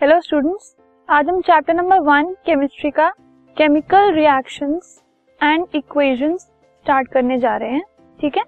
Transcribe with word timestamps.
Hello 0.00 0.18
students 0.20 0.74
आज 1.08 1.28
हम 1.28 1.40
chapter 1.40 1.74
number 1.74 1.98
one 1.98 2.26
chemistry 2.46 2.90
का 2.90 3.08
chemical 3.56 4.12
reactions 4.14 5.00
and 5.40 5.64
equations 5.74 6.40
start 6.40 7.08
करने 7.12 7.38
जा 7.38 7.56
रहे 7.56 7.70
हैं, 7.70 7.82
ठीक 8.20 8.36
है? 8.36 8.42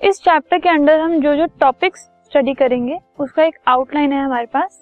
इस 0.00 0.20
चैप्टर 0.20 0.58
के 0.58 0.68
अंडर 0.68 1.00
हम 1.00 1.20
जो 1.20 1.34
जो 1.36 1.46
टॉपिक्स 1.60 2.00
स्टडी 2.24 2.54
करेंगे, 2.54 2.98
उसका 3.20 3.44
एक 3.44 3.58
आउटलाइन 3.68 4.12
है 4.12 4.22
हमारे 4.24 4.46
पास। 4.46 4.80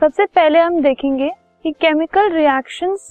सबसे 0.00 0.26
पहले 0.26 0.58
हम 0.58 0.80
देखेंगे 0.82 1.30
कि 1.64 1.72
केमिकल 1.80 2.30
रिएक्शंस 2.32 3.08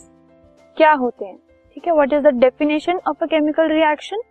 क्या 0.77 0.91
होते 0.93 1.25
हैं, 1.25 1.37
ठीक 1.75 1.87
है? 1.87 1.93
What 1.93 2.13
is 2.13 2.23
the 2.23 2.39
definition 2.39 2.99
of 3.07 3.23
a 3.23 3.27
chemical 3.27 3.71
reaction 3.71 4.21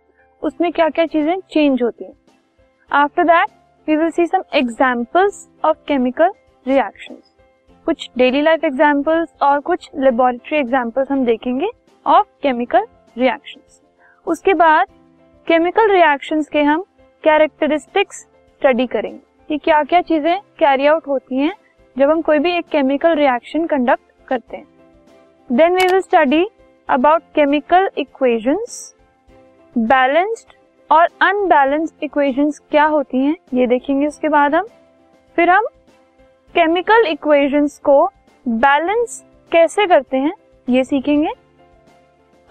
उसमें 0.43 0.71
क्या 0.71 0.89
क्या 0.89 1.05
चीज़ें 1.07 1.39
चेंज 1.41 1.83
होती 1.83 2.05
हैं। 2.05 2.13
After 2.91 3.23
that 3.25 3.49
we 3.87 3.95
will 3.95 4.09
see 4.09 4.25
some 4.27 4.43
examples 4.55 5.47
of 5.63 5.85
chemical 5.87 6.31
reactions 6.65 7.36
कुछ 7.87 8.09
डेली 8.17 8.41
लाइफ 8.41 8.63
एग्जाम्पल्स 8.65 9.27
और 9.41 9.59
कुछ 9.59 9.89
लेबोरेटरी 9.95 10.57
एग्जाम्पल्स 10.57 11.11
हम 11.11 11.23
देखेंगे 11.25 11.67
ऑफ़ 12.05 12.25
केमिकल 12.43 12.85
रिएक्शंस 13.15 13.79
उसके 14.27 14.53
बाद 14.53 14.87
केमिकल 15.47 15.91
रिएक्शंस 15.91 16.49
के 16.49 16.61
हम 16.61 16.81
कैरेक्टरिस्टिक्स 17.23 18.19
स्टडी 18.21 18.87
करेंगे 18.87 19.19
कि 19.49 19.57
क्या 19.57 19.81
क्या 19.83 20.01
चीज़ें 20.01 20.39
कैरी 20.59 20.85
आउट 20.85 21.07
होती 21.07 21.37
हैं 21.37 21.53
जब 21.95 22.09
हम 22.09 22.21
कोई 22.21 22.39
भी 22.39 22.51
एक 22.57 22.65
केमिकल 22.71 23.15
रिएक्शन 23.15 23.65
कंडक्ट 23.65 24.27
करते 24.27 24.57
हैं। 24.57 24.65
Then 25.49 25.75
we 25.75 25.87
will 25.87 26.01
study 26.01 26.45
about 26.89 27.21
chemical 27.35 27.89
equations 27.97 28.93
balanced 29.75 30.53
और 30.89 31.07
अनबैलेंस्ड 31.21 32.03
इक्वेशंस 32.03 32.59
क्या 32.71 32.85
होती 32.87 33.17
हैं, 33.17 33.35
ये 33.53 33.67
देखेंगे 33.67 34.07
उसके 34.07 34.29
बाद 34.29 34.55
हम। 34.55 34.67
फिर 35.37 35.49
हम 35.49 35.67
केमिकल 36.57 37.05
इक्वेशंस 37.07 37.77
को 37.79 38.05
बैलेंस 38.45 39.23
कैसे 39.51 39.85
करते 39.87 40.17
हैं, 40.17 40.31
ये 40.67 40.83
सीखेंगे। 40.83 41.31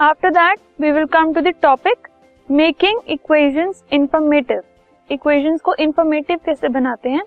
After 0.01 0.31
that 0.31 0.59
we 0.81 0.91
will 0.91 1.07
come 1.07 1.33
to 1.35 1.41
the 1.41 1.53
topic 1.63 2.09
making 2.49 3.01
equations 3.09 3.83
informative 3.93 4.63
equations 5.11 5.61
को 5.61 5.75
इंफॉर्मेटिव 5.77 6.39
कैसे 6.47 6.69
बनाते 6.69 7.09
हैं, 7.09 7.23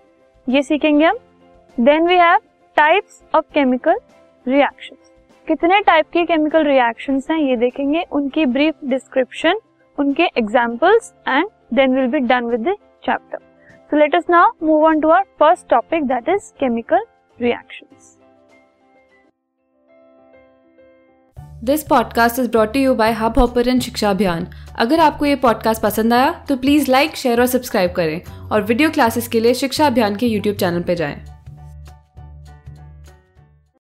ये 0.47 0.61
सीखेंगे 0.61 1.05
हम। 1.05 1.17
Then 1.77 2.07
we 2.07 2.15
have 2.15 2.39
types 2.77 3.21
of 3.35 3.45
chemical 3.53 3.99
reactions 4.45 5.11
कितने 5.47 5.79
टाइप 5.81 6.09
के 6.13 6.25
केमिकल 6.25 6.63
रिएक्शंस 6.65 7.29
हैं, 7.31 7.39
ये 7.39 7.55
देखेंगे। 7.57 8.05
उनकी 8.11 8.45
ब्रीफ 8.47 8.75
डिस्क्रिप्शन 8.85 9.59
उनके 9.97 10.29
examples 10.37 11.13
and 11.27 11.49
then 11.73 11.95
will 11.95 12.07
be 12.07 12.27
done 12.27 12.45
with 12.45 12.67
the 12.67 12.75
chapter 13.03 13.47
So, 13.91 13.97
let 13.97 14.13
us 14.13 14.25
now 14.29 14.51
move 14.61 14.83
on 14.83 15.01
to 15.01 15.07
our 15.09 15.25
first 15.39 15.67
topic, 15.67 16.03
that 16.09 16.27
is 16.27 16.53
chemical 16.59 17.05
reactions. 17.39 18.15
This 21.63 21.83
podcast 21.83 22.39
is 22.39 22.49
brought 22.51 22.75
you 22.75 22.93
by 22.95 23.11
Hubhopper 23.39 23.67
and 23.67 23.81
Shiksha 23.81 24.09
Abhiyan 24.09 24.47
अगर 24.79 24.99
आपको 24.99 25.25
ये 25.25 25.35
podcast 25.35 25.81
पसंद 25.81 26.13
आया 26.13 26.31
तो 26.49 26.57
please 26.57 26.91
like 26.91 27.15
share 27.15 27.39
और 27.41 27.47
subscribe 27.47 27.91
करें 27.91 28.21
और 28.51 28.61
video 28.61 28.89
classes 28.89 29.27
के 29.27 29.39
लिए 29.39 29.53
शिक्षा 29.53 29.87
अभियान 29.87 30.15
के 30.15 30.27
यूट्यूब 30.27 30.55
चैनल 30.55 30.83
पर 30.83 30.93
जाएँ। 30.93 31.38